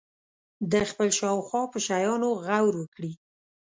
د 0.71 0.73
خپل 0.89 1.09
شاوخوا 1.19 1.61
په 1.71 1.77
شیانو 1.85 2.29
غور 2.43 2.73
وکړي. 2.77 3.11